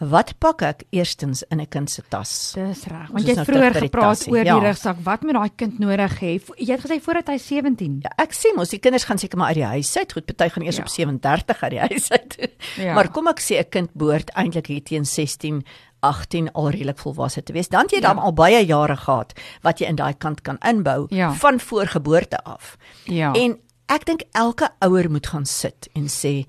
[0.00, 2.52] wat pak ek eerstens in 'n kind se tas?
[2.56, 3.08] Dis reg.
[3.12, 4.54] Want jy nou het terug vroeër gepraat oor ja.
[4.58, 4.96] die rugsak.
[5.04, 6.40] Wat moet daai kind nodig hê?
[6.56, 8.00] Jy het gesê voordat hy 17.
[8.02, 10.12] Ja, ek sê mos die kinders gaan seker maar uit die huis uit.
[10.12, 10.82] Goed, party gaan eers Ja.
[10.82, 12.36] op 37 uit die huis uit.
[12.76, 12.94] Ja.
[12.94, 15.64] Maar kom ek sê 'n kind behoort eintlik hier teen 16
[16.02, 17.68] 18 al redelik volwasse te wees.
[17.68, 18.08] Dan jy Ja.
[18.08, 19.32] dan al baie jare gehad
[19.62, 21.32] wat jy in daai kant kan inbou Ja.
[21.32, 22.76] van voorgeboorte af.
[23.04, 23.32] Ja.
[23.34, 23.58] En
[23.90, 26.44] ek dink elke ouer moet gaan sit en sê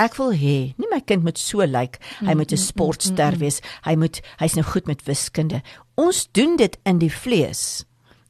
[0.00, 1.96] ek wil hê nie my kind moet so lyk.
[1.96, 3.60] Like, hy moet 'n sportster wees.
[3.84, 5.62] Hy moet hy's nou goed met wiskunde.
[5.96, 7.84] Ons doen dit in die vlees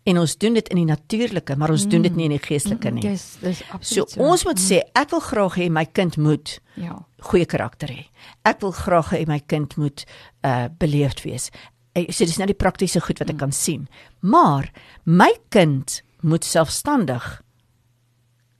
[0.07, 2.91] en ons doen dit in die natuurlike maar ons doen dit nie in die geestelike
[2.91, 3.03] nie.
[3.03, 4.23] Dis dis so absoluut so.
[4.23, 6.95] ons moet sê ek wil graag hê my kind moet ja.
[7.19, 8.07] goeie karakter hê.
[8.45, 10.05] Ek wil graag hê my kind moet
[10.45, 11.51] uh beleefd wees.
[11.95, 13.89] Ek sê dis nou die praktiese goed wat ek kan sien.
[14.21, 14.71] Maar
[15.05, 17.43] my kind moet selfstandig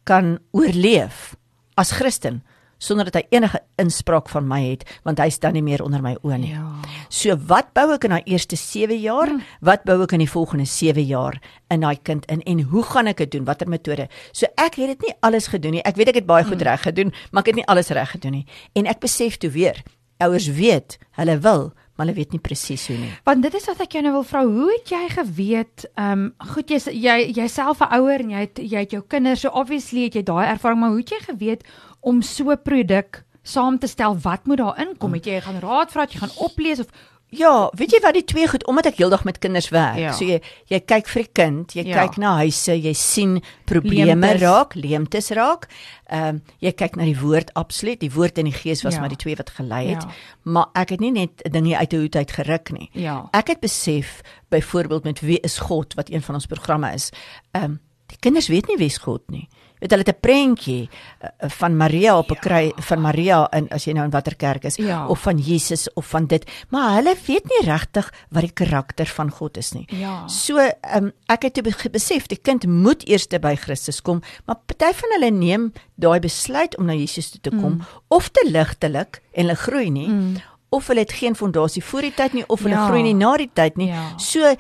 [0.07, 1.35] kan oorleef
[1.77, 2.43] as Christen
[2.79, 6.15] sonder dat hy enige inspraak van my het want hy staan nie meer onder my
[6.21, 6.53] oë nie.
[6.53, 6.65] Ja.
[7.09, 9.33] So wat bou ek in daai eerste 7 jaar?
[9.65, 11.39] Wat bou ek in die volgende 7 jaar
[11.73, 13.47] in daai kind in en hoe gaan ek dit doen?
[13.49, 14.09] Watter metode?
[14.33, 15.85] So ek het dit nie alles gedoen nie.
[15.89, 18.41] Ek weet ek het baie goed reg gedoen, maar ek het nie alles reg gedoen
[18.41, 18.47] nie.
[18.77, 19.81] En ek besef toe weer,
[20.21, 23.13] ouers weet, hulle wil, maar hulle weet nie presies hoe nie.
[23.25, 26.51] Want dit is wat ek jou nou wil vra, hoe het jy geweet, ehm um,
[26.53, 30.05] goed jy jy jouself 'n ouer en jy het jy het jou kinders, so obviously
[30.05, 31.65] het jy daai ervaring, maar hoe het jy geweet
[32.01, 34.19] om so 'n produk saam te stel?
[34.19, 35.13] Wat moet daarin kom?
[35.13, 36.87] Het jy gaan raad vra, het jy gaan oplees of
[37.29, 39.97] Ja, weet jy wat die twee goed omdat ek heeldag met kinders werk.
[39.99, 40.13] Ja.
[40.13, 42.07] So jy jy kyk vir die kind, jy Ja.
[42.07, 44.41] kyk na huise, jy sien probleme Leemtes.
[44.41, 45.67] raak, leemtes raak.
[46.09, 49.01] Ehm um, jy kyk na die woord absoluut, die woord en die gees was Ja.
[49.01, 50.03] maar die twee wat gelei het.
[50.03, 50.11] Ja.
[50.45, 52.89] Maar ek het nie net dinge uit 'n hoed uit geruk nie.
[52.93, 53.29] Ja.
[53.33, 57.11] Ek het besef byvoorbeeld met wie is God wat een van ons programme is.
[57.53, 59.49] Ehm um, die kinders weet nie wie is God nie.
[59.79, 63.85] Weet hulle het 'n prentjie uh, van Maria op 'n kry van Maria in as
[63.85, 65.07] jy nou in watter kerk is Ja.
[65.09, 69.31] of van Jesus of van dit, maar hulle weet nie regtig wat die karakter van
[69.31, 69.85] God is nie.
[69.91, 70.27] Ja.
[70.29, 70.59] So,
[70.95, 74.93] um, ek het toe be- besef die kind moet eers by Christus kom, maar party
[74.95, 77.81] van hulle neem daai besluit om na Jesus toe te kom mm.
[78.09, 80.09] of te ligtelik en hulle groei nie.
[80.09, 80.37] Mm.
[80.69, 82.87] Of hulle het geen fondasie voor die tyd nie of hulle Ja.
[82.87, 83.89] groei nie na die tyd nie.
[83.89, 84.13] Ja.
[84.17, 84.55] So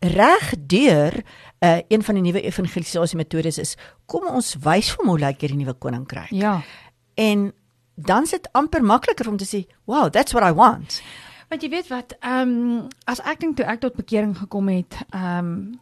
[0.00, 1.22] reg deur
[1.64, 5.40] uh, een van die nuwe evangelisasie metodes is kom ons wys vir hom hoe lyk
[5.40, 6.30] hierdie nuwe koninkryk.
[6.30, 6.60] Ja.
[7.14, 7.52] En
[7.94, 11.02] dan is dit amper makliker om te sê, "Wow, that's what I want."
[11.48, 14.96] Want jy weet wat, ehm um, as ek dink toe ek tot bekering gekom het,
[15.10, 15.80] ehm um,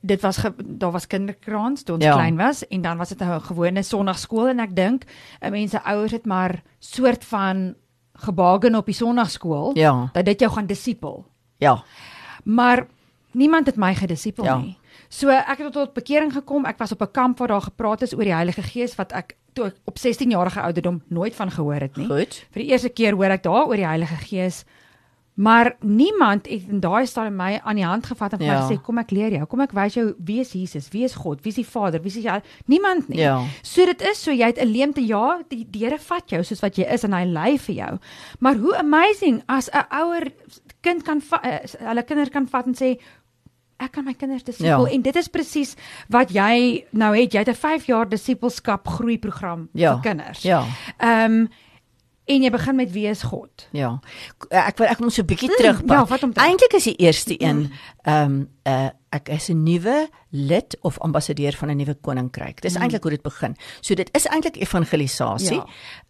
[0.00, 2.12] dit was ge, daar was kinderkraans toe ons Ja.
[2.12, 5.04] klein was en dan was dit 'n gewone sonnaarskool en ek dink
[5.40, 7.74] 'n mens se ouers het maar soort van
[8.14, 10.10] gebaken op die sonnaarskool Ja.
[10.12, 11.26] dat dit jou gaan disipel.
[11.56, 11.82] Ja.
[12.44, 12.86] Maar
[13.30, 14.56] niemand het my gedisipel ja.
[14.58, 14.77] nie.
[15.08, 16.66] So ek het tot bekering gekom.
[16.66, 19.36] Ek was op 'n kamp waar daar gepraat is oor die Heilige Gees wat ek
[19.54, 22.06] toe ek op 16 jarige ouderdom nooit van gehoor het nie.
[22.06, 22.44] Goed.
[22.52, 24.64] Vir die eerste keer hoor ek daar oor die Heilige Gees.
[25.38, 28.58] Maar niemand het in daai stadium my aan die hand gevat en vir Ja.
[28.60, 31.14] my gesê kom ek leer jou, kom ek wys jou wie is Jesus, wie is
[31.14, 33.18] God, wie is die Vader, wie is die niemand nie.
[33.18, 33.44] Ja.
[33.62, 36.60] So dit is so jy het 'n leemte ja, die, die Here vat jou soos
[36.60, 37.98] wat jy is en hy lei vir jou.
[38.40, 40.32] Maar hoe amazing as 'n ouer
[40.82, 42.98] kind kan eh, hulle kinders kan vat en sê
[43.78, 44.92] ek kan my kinders disipel Ja.
[44.92, 45.74] en dit is presies
[46.08, 49.92] wat jy nou het jy het 'n 5 jaar disipelskap groeiprogram Ja.
[49.94, 50.42] vir kinders.
[50.42, 50.64] Ja.
[50.98, 51.46] Ehm
[52.28, 53.68] en jy begin met wie is God?
[53.72, 54.00] Ja.
[54.50, 55.88] Ek wil ek moet so 'n bietjie Mm, terugpak.
[55.88, 56.48] ja, hom terug.
[56.48, 57.72] Eintlik is die eerste een
[58.04, 62.60] ehm um, uh ek is 'n nuwe lid of ambassadeur van 'n nuwe koninkryk.
[62.60, 62.82] Dis mm.
[62.82, 63.56] eintlik hoe dit begin.
[63.80, 65.54] So dit is eintlik evangelisasie.
[65.56, 65.66] Ja.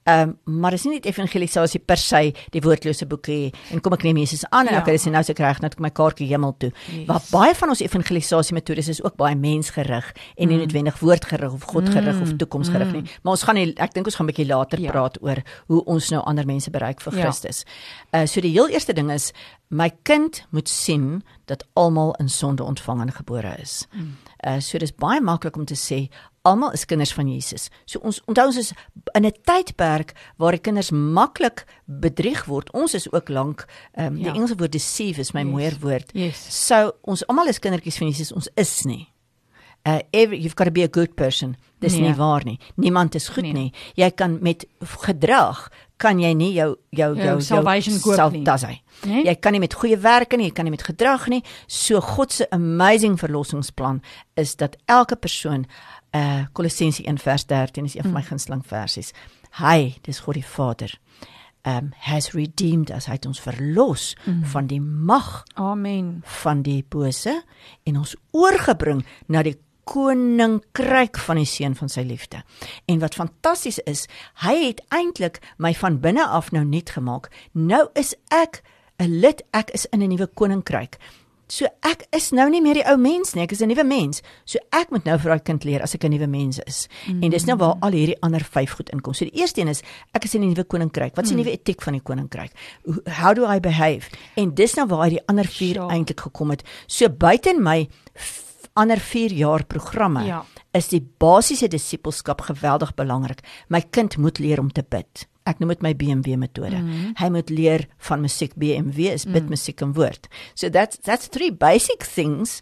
[0.08, 4.04] Ehm um, maar dis nie net evangelisasie per se die woordlose boekie en kom ek
[4.06, 4.80] neem Jesus aan en Ja.
[4.80, 6.70] okay, dis nou se reg nou kom my kaartjie hemel toe.
[6.88, 7.06] Yes.
[7.06, 10.60] Maar baie van ons evangelisasie metodes is ook baie mensgerig en nie Mm.
[10.64, 13.02] noodwendig woordgerig of godgerig of toekomsgerig nie.
[13.22, 14.90] Maar ons gaan nie, ek dink ons gaan 'n bietjie later Ja.
[14.90, 17.20] praat oor hoe ons nou ander mense bereik vir Ja.
[17.24, 17.64] Christus.
[18.14, 19.32] Uh so die heel eerste ding is
[19.70, 23.86] my kind moet sien dat almal in sonde ontvang en gebore is.
[24.46, 26.08] Uh so dis baie maklik om te sê
[26.42, 27.68] almal is kinders van Jesus.
[27.84, 28.72] So ons onthou ons is
[29.14, 32.72] in 'n tydperk waar die kinders maklik bedrieg word.
[32.72, 34.34] Ons is ook lank ehm um, die Ja.
[34.34, 35.50] Engelse woord deceive is my Yes.
[35.50, 36.10] mooier woord.
[36.14, 36.66] Yes.
[36.66, 39.08] So ons almal is kindertjies van Jesus, ons is nie.
[39.86, 41.56] Uh every, you've got to be a good person.
[41.80, 42.02] Dis Nee.
[42.02, 42.58] nie waar nie.
[42.76, 43.52] Niemand is goed Nee.
[43.52, 43.72] nie.
[43.94, 48.44] Jy kan met gedrag kan jy nie jou jou Jou jou salvation koop sal- nie.
[48.44, 48.80] Dis hy.
[49.04, 49.24] Nee?
[49.24, 51.42] Jy kan nie met goeie werke nie, jy kan nie met gedrag nie.
[51.66, 54.00] So God se amazing verlossingsplan
[54.36, 55.66] is dat elke persoon
[56.14, 58.26] uh Kolossense 1 vers 13 is een van my Mm.
[58.26, 59.12] gunsteling versies.
[59.58, 60.94] Hy, dis God die Vader,
[61.66, 63.06] um has redeemed us.
[63.06, 64.44] Hy het ons verlos Mm.
[64.44, 66.22] van die mag Amen.
[66.24, 67.42] van die bose
[67.84, 69.56] en ons oorgebring na die
[69.88, 72.42] koninkryk van die seun van sy liefde.
[72.88, 74.06] En wat fantasties is,
[74.44, 77.30] hy het eintlik my van binne af nou nuut gemaak.
[77.52, 78.62] Nou is ek
[79.00, 80.96] 'n lid, ek is in 'n nuwe koninkryk.
[81.50, 84.20] So ek is nou nie meer die ou mens nie, ek is 'n nuwe mens.
[84.44, 86.88] So ek moet nou vir daai kind leer as ek 'n nuwe mens is.
[87.06, 87.22] Mm.
[87.22, 89.14] En dis nou waar al hierdie ander 5 goed inkom.
[89.14, 91.14] So die eerste een is ek is in 'n nuwe koninkryk.
[91.16, 92.50] Wat is die nuwe etiek van die koninkryk?
[93.06, 94.10] How do I behave?
[94.36, 95.88] En dis nou waar die ander 4 Sure.
[95.90, 96.62] eintlik gekom het.
[96.86, 98.47] So buiten my f-
[98.78, 100.44] ander 4 jaar programme Ja.
[100.72, 103.42] is die basiese disipelskap geweldig belangrik.
[103.68, 105.26] My kind moet leer om te bid.
[105.48, 106.76] Ek noem dit my BMW metode.
[106.76, 107.12] Mm -hmm.
[107.16, 108.54] Hy moet leer van musiek.
[108.54, 109.48] BMW is bid, mm.
[109.48, 110.28] musiek en woord.
[110.54, 112.60] So that's that's three basic things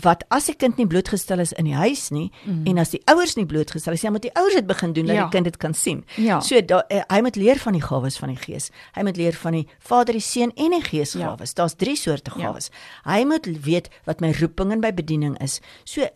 [0.00, 2.66] wat as 'n kind nie blootgestel is in die huis nie mm.
[2.66, 5.14] en as die ouers nie blootgestel is, dan moet die ouers dit begin doen dat
[5.16, 5.22] Ja.
[5.22, 6.04] die kind dit kan sien.
[6.16, 6.40] Ja.
[6.40, 8.70] So da, uh, hy moet leer van die gawes van die Gees.
[8.94, 11.28] Hy moet leer van die Vader, die Seun en die Gees Ja.
[11.28, 11.54] gawes.
[11.54, 12.46] Daar's drie soorte Ja.
[12.46, 12.70] gawes.
[13.04, 15.60] Hy moet weet wat my roeping en my bediening is.
[15.84, 16.08] So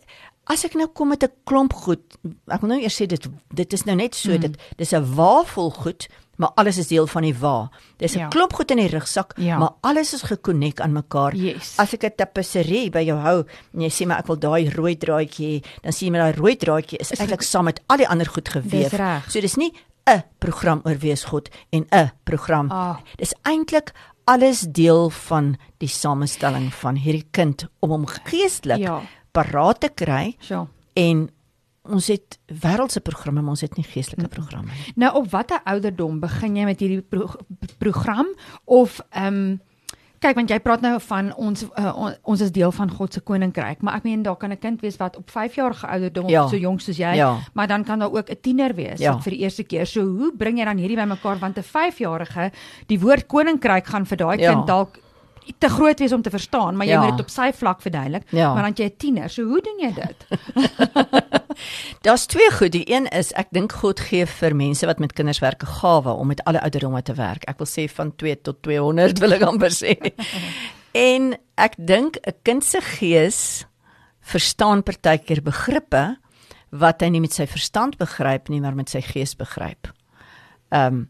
[0.49, 1.99] as ek nou kom met 'n klomp goed,
[2.47, 4.39] ek wil nou eers sê dit dit is nou net so mm.
[4.39, 6.07] dit dis 'n waafel goed,
[6.39, 7.69] maar alles is deel van die wa.
[7.97, 8.27] Dis 'n Ja.
[8.27, 9.57] klomp goed in die rugsak, Ja.
[9.57, 11.35] maar alles is gekonnek aan mekaar.
[11.35, 11.75] Yes.
[11.77, 14.95] As ek 'n tapisserie by jou hou en jy sê maar ek wil daai rooi
[14.97, 17.97] draadjie hê, dan sien jy met daai rooi draadjie is Is eintlik saam met al
[17.97, 18.89] die ander goed geweef.
[18.91, 19.33] Dis.
[19.33, 19.73] So dis nie
[20.07, 22.71] 'n program oor wees God en 'n program.
[22.71, 22.97] Ah.
[23.17, 23.91] Dis eintlik
[24.25, 29.01] alles deel van die samestelling van hierdie kind om hom geestelik Ja.
[29.31, 30.67] paraat te kry So.
[30.95, 31.29] en
[31.91, 34.93] ons het wêreldse programme, maar ons het nie geestelike programme nie.
[34.95, 37.29] Nou op watter ouderdom begin jy met hierdie pro
[37.79, 38.27] program
[38.65, 39.59] of ehm um,
[40.19, 43.21] kyk want jy praat nou van ons uh, on, ons is deel van God se
[43.21, 46.47] koninkryk, maar ek meen daar kan 'n kind wees wat op 5 jaar ouderdom Ja.
[46.47, 47.37] so jonk soos jy, Ja.
[47.53, 49.13] maar dan kan daar ook 'n tiener wees Ja.
[49.13, 49.85] wat vir die eerste keer.
[49.85, 52.51] So hoe bring jy dan hierdie bymekaar want 'n 5-jarige
[52.87, 54.53] die woord koninkryk gaan vir daai Ja.
[54.53, 54.99] kind dalk
[55.59, 57.01] te groot wees om te verstaan, maar jy Ja.
[57.01, 58.23] moet dit op sy vlak verduidelik.
[58.31, 58.53] Ja.
[58.53, 59.29] Maar dan jy 'n tiener.
[59.29, 60.27] So hoe doen jy dit?
[62.01, 62.71] Daar's twee goed.
[62.71, 66.11] Die een is ek dink God gee vir mense wat met kinders werk 'n gawe
[66.11, 67.43] om met alle ouderdomme te werk.
[67.49, 69.97] Ek wil sê van 2 tot 200 wil ek amper sê.
[70.93, 73.65] en ek dink 'n kind se gees
[74.21, 76.17] verstaan partykeer begrippe
[76.71, 79.87] wat hy nie met sy verstand begryp nie, maar met sy gees begryp.
[80.71, 81.09] Ehm um,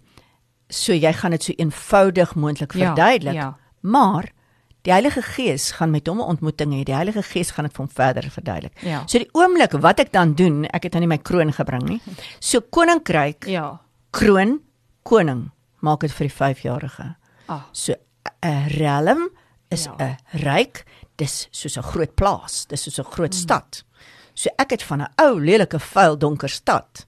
[0.70, 3.34] so jy gaan dit so eenvoudig moontlik Ja, verduidelik.
[3.34, 3.58] ja.
[3.82, 4.30] Maar
[4.82, 6.84] die Heilige Gees gaan met hom 'n ontmoeting hê.
[6.84, 8.82] Die Heilige Gees gaan dit vir hom verder verduidelik.
[8.82, 9.04] Ja.
[9.08, 12.02] So die oomblik wat ek dan doen, ek het nou nie my kroon gebring nie.
[12.40, 13.80] So koninkryk, Ja.
[14.12, 14.60] kroon,
[15.04, 17.16] koning, maak dit vir die 5-jarige.
[17.48, 17.62] Ah.
[17.72, 17.94] So
[18.44, 19.30] 'n realm
[19.70, 19.96] is Ja.
[20.00, 20.86] 'n ryk,
[21.18, 23.84] dis soos 'n groot plaas, dis soos 'n groot stad.
[24.34, 27.06] So ek het van 'n ou lelike vuil donker stad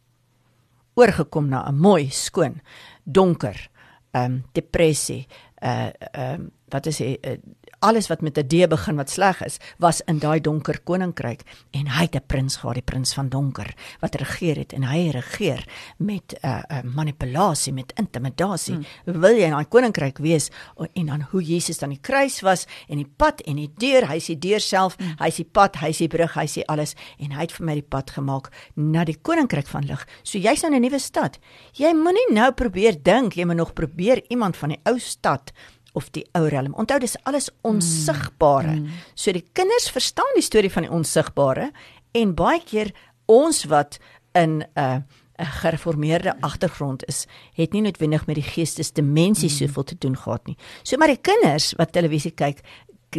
[0.95, 2.61] oorgekom na 'n mooi skoon
[3.05, 3.69] donker
[4.13, 5.27] ehm um, depressie
[5.63, 7.37] uh ehm um, wat is hy uh,
[7.81, 11.41] alles wat met 'n D begin wat sleg is was in daai donker koninkryk.
[11.71, 14.73] En hy het 'n prins gehad die prins van donker wat regeer het.
[14.73, 15.65] En hy regeer
[15.97, 18.73] met 'n uh, uh, manipulasie met intimidasie.
[18.73, 19.19] Hmm.
[19.21, 20.49] wil jy in daai koninkryk wees?
[20.93, 24.07] En dan hoe Jesus dan die kruis was en die pad en die deur.
[24.07, 24.95] Hy is die deur self.
[24.97, 25.15] Hmm.
[25.19, 26.95] hy is die pad hy is die brug hy is die alles.
[27.17, 30.07] En hy het vir my die pad gemaak na die koninkryk van lig.
[30.23, 31.39] So jy's nou in 'n nuwe stad.
[31.73, 35.51] Jy moenie nou probeer dink jy moet nog probeer iemand van die ou stad
[35.93, 36.73] of die ou riem.
[36.73, 38.75] Onthou dis alles onsigbare.
[38.79, 39.01] Mm.
[39.13, 41.71] So die kinders verstaan die storie van die onsigbare
[42.11, 42.93] en baie keer
[43.25, 43.99] ons wat
[44.31, 45.01] in 'n uh,
[45.41, 49.55] 'n gereformeerde agtergrond is, het nie noodwendig met die geestesdimensie mm.
[49.55, 50.57] soveel te doen gehad nie.
[50.83, 52.61] So maar die kinders wat televisie kyk,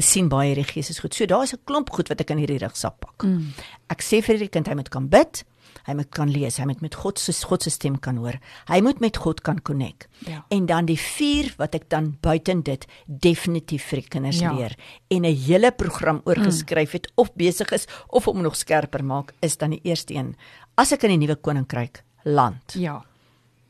[0.01, 1.15] sien baie hierdie geestes goed.
[1.15, 3.23] So daar's 'n klomp goed wat ek in hierdie rugsak pak.
[3.23, 3.53] Mm.
[3.89, 5.45] Ek sê vir die kind hy moet kan bid,
[5.87, 8.39] hy moet kan lees, hy moet met God se God se stem kan hoor.
[8.69, 10.09] Hy moet met God kan connect.
[10.27, 10.45] Ja.
[10.51, 14.53] En dan die vier wat ek dan buiten dit definitief vir die kinders Ja.
[14.53, 14.77] leer
[15.11, 19.57] en 'n hele program oorgeskryf het of besig is of om nog skerper maak is
[19.57, 20.37] dan die eerste een.
[20.77, 23.05] As ek in die nuwe koninkryk land, Ja.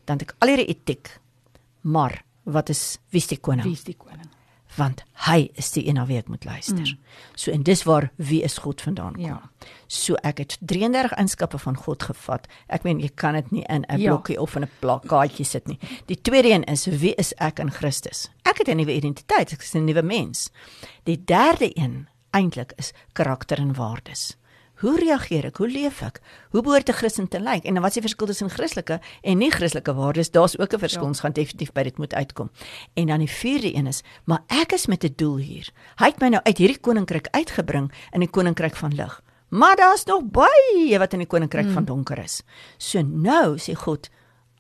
[0.05, 1.19] dan het ek al hierdie etiek.
[1.83, 3.63] Maar wat is wie is die koning?
[3.65, 4.29] Wie is die koning?
[4.77, 6.79] Want hy is die een na wie ek moet luister.
[6.79, 6.99] Mm.
[7.35, 9.25] So en dis waar wie is God vandaan kom.
[9.25, 9.41] Ja.
[9.87, 12.47] So ek het 33 eienskappe van God gevat.
[12.69, 14.09] Ek meen jy kan dit nie in 'n Ja.
[14.11, 15.79] blokkie of in 'n plakkaatjie sit nie.
[16.07, 18.31] Die tweede een is wie is ek in Christus?
[18.45, 20.51] Ek het 'n nuwe identiteit, ek is 'n nuwe mens.
[21.05, 24.37] Die derde een eintlik is karakter en waardes.
[24.83, 25.61] Hoe reageer ek?
[25.63, 26.19] Hoe leef ek?
[26.51, 27.65] Hoe behoort 'n Christen te lyk?
[27.65, 30.31] En dan wat is die verskil tussen Christelike en nie Christelike waardes?
[30.31, 31.03] Daar's ook 'n verskil.
[31.03, 31.09] Ja.
[31.09, 32.51] Ons gaan definitief by dit moet uitkom.
[32.95, 35.71] En dan die vierde een is, maar ek is met 'n doel hier.
[35.97, 39.23] Hy het my nou uit hierdie koninkryk uitgebring in die koninkryk van lig.
[39.49, 41.73] Maar daar's nog baie wat in die koninkryk mm.
[41.73, 42.43] van donker is.
[42.79, 44.09] So nou sê God,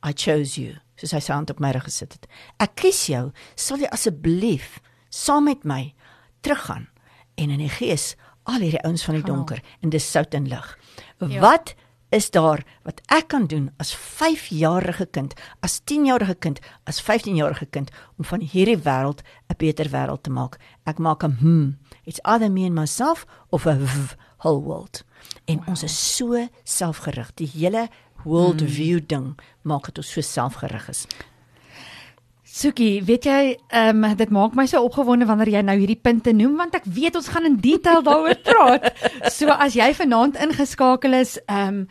[0.07, 0.75] I chose you.
[0.97, 2.27] Soos hy sy hand op my rug gesit het.
[2.59, 3.31] Ek kies jou.
[3.55, 5.95] Sal jy asseblief saam met my
[6.41, 6.89] teruggaan
[7.35, 10.79] en in die gees al hierdie ouens van die donker en dis sout en lig.
[11.19, 11.41] Ja.
[11.41, 11.75] Wat
[12.13, 17.93] is daar wat ek kan doen as 5-jarige kind, as 10-jarige kind, as 15-jarige kind
[18.19, 20.59] om van hierdie wêreld 'n beter wêreld te maak?
[20.85, 21.79] Ek maak 'n hmm.
[22.05, 25.05] It's either me and myself of a v, whole world.
[25.45, 25.69] En wow.
[25.69, 27.35] ons is so selfgerig.
[27.35, 27.89] Die hele
[28.25, 28.69] world hmm.
[28.69, 31.07] view ding maak dit ons so selfgerig is.
[32.53, 33.37] Sukie, weet jy,
[33.73, 36.85] ehm um, dit maak my so opgewonde wanneer jy nou hierdie punte noem want ek
[36.85, 38.91] weet ons gaan in detail daaroor praat.
[39.33, 41.87] So as jy vanaand ingeskakel is, ehm um,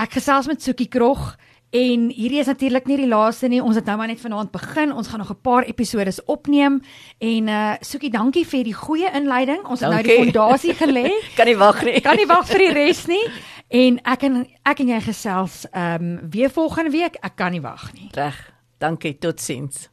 [0.00, 1.34] ek gesels met Sukie Krog
[1.76, 3.60] en hierdie is natuurlik nie die laaste nie.
[3.60, 4.94] Ons het nou maar net vanaand begin.
[4.96, 6.80] Ons gaan nog 'n paar episode opneem
[7.20, 9.60] en uh Sukie, dankie vir die goeie inleiding.
[9.68, 11.12] Ons het nou die fondasie gelê.
[11.36, 12.00] Kan nie wag nie.
[12.00, 13.24] kan nie wag vir die res nie.
[13.68, 17.20] En ek en ek en jy gesels ehm um, weer volgende week.
[17.20, 18.08] Ek kan nie wag nie.
[18.16, 18.40] Reg.
[18.78, 19.18] Dankie.
[19.18, 19.90] Totsiens.